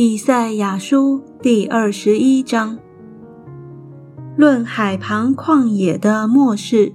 [0.00, 2.78] 以赛亚书第二十一章，
[4.36, 6.92] 论海旁旷野的末世。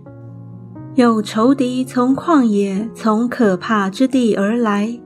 [0.95, 4.97] 有仇敌从旷野、从可怕之地而来，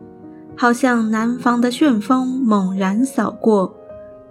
[0.56, 3.76] 好像南方的旋风猛然扫过，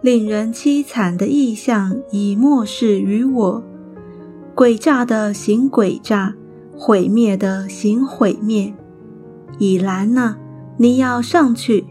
[0.00, 3.64] 令人凄惨的异象已漠视于我。
[4.54, 6.36] 诡诈的行诡诈，
[6.78, 8.72] 毁灭的行毁灭。
[9.58, 10.36] 以兰呐，
[10.76, 11.84] 你要上去。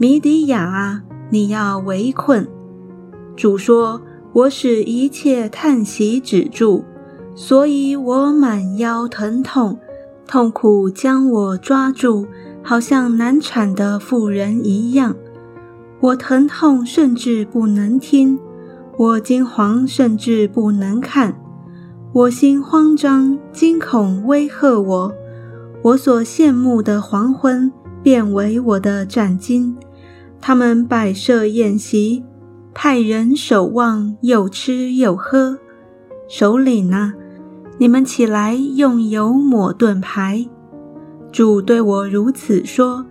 [0.00, 2.48] 米底亚啊，你要围困。
[3.36, 4.00] 主说
[4.32, 6.84] ：“我使一切叹息止住，
[7.34, 9.78] 所以我满腰疼痛，
[10.26, 12.26] 痛苦将我抓住，
[12.62, 15.14] 好像难产的妇人一样。
[16.00, 18.38] 我疼痛甚至不能听，
[18.96, 21.38] 我惊惶甚至不能看，
[22.14, 25.12] 我心慌张，惊恐威吓我。
[25.82, 27.70] 我所羡慕的黄昏，
[28.02, 29.74] 变为我的战巾。”
[30.40, 32.24] 他们摆设宴席，
[32.72, 35.58] 派人守望，又吃又喝。
[36.28, 37.14] 首领啊，
[37.78, 40.46] 你们起来用油抹盾牌。
[41.30, 43.04] 主对我如此说：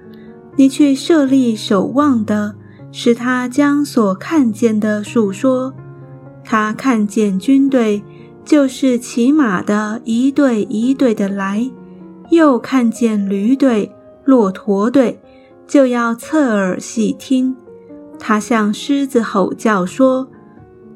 [0.56, 2.56] 你去设立守望的，
[2.92, 5.74] 使他将所看见的述说。
[6.44, 8.02] 他看见军队，
[8.44, 11.72] 就是骑马的一队一队的来；
[12.32, 13.92] 又看见驴队、
[14.26, 15.20] 骆驼队。
[15.70, 17.56] 就要侧耳细听，
[18.18, 20.28] 他向狮子吼叫说：“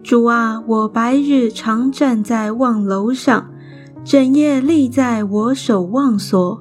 [0.01, 3.51] 主啊，我白日常站在望楼上，
[4.03, 6.59] 整夜立在我守望所。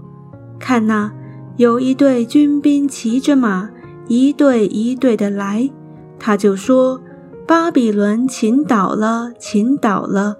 [0.58, 1.10] 看那，
[1.56, 3.70] 有一队军兵骑着马，
[4.08, 5.70] 一队一队的来。
[6.18, 7.00] 他就说：
[7.46, 10.36] 巴比伦倾倒了，倾倒了，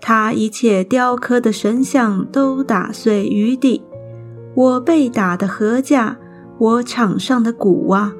[0.00, 3.84] 他一切雕刻的神像都打碎于地。
[4.56, 6.18] 我被打的何价？”
[6.58, 8.12] 我场上的鼓啊，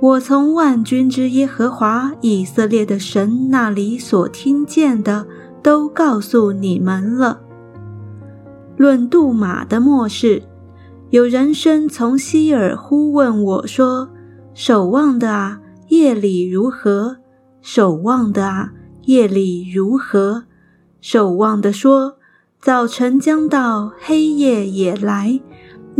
[0.00, 5.26] 我从万军之耶和华以色列的神那里所听见的，
[5.62, 7.40] 都告诉你们了。
[8.76, 10.42] 论杜马的末世，
[11.10, 14.08] 有人声从希尔呼问我说
[14.54, 17.16] ：“守望的啊，夜里如何？
[17.60, 18.72] 守望的啊，
[19.04, 20.44] 夜里如何？”
[21.00, 22.16] 守望的说
[22.60, 25.40] ：“早晨将到，黑夜也来。”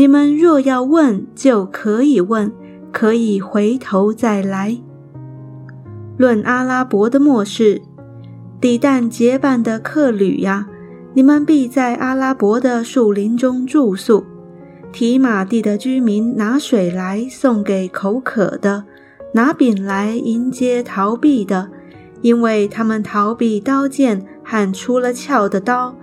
[0.00, 2.50] 你们若要问，就可以问，
[2.90, 4.78] 可以回头再来。
[6.16, 7.82] 论阿拉伯的末世，
[8.58, 10.66] 底旦结伴的客旅呀，
[11.12, 14.24] 你们必在阿拉伯的树林中住宿。
[14.90, 18.84] 提马地的居民拿水来送给口渴的，
[19.34, 21.68] 拿饼来迎接逃避的，
[22.22, 25.94] 因为他们逃避刀剑和出了鞘的刀。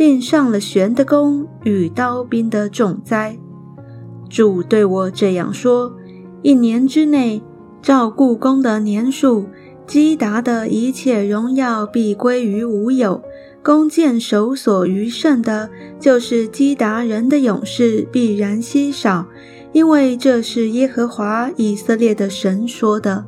[0.00, 3.36] 并上了弦的弓与刀兵的重灾。
[4.30, 5.94] 主对我这样说：
[6.40, 7.42] 一年之内，
[7.82, 9.44] 照故宫的年数，
[9.86, 13.20] 基达的一切荣耀必归于无有；
[13.62, 15.68] 弓箭手所余剩的，
[15.98, 19.26] 就是基达人的勇士，必然稀少，
[19.74, 23.26] 因为这是耶和华以色列的神说的。